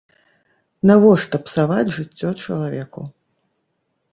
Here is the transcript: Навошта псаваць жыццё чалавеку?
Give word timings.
Навошта 0.91 1.35
псаваць 1.47 1.93
жыццё 1.99 2.29
чалавеку? 2.43 3.01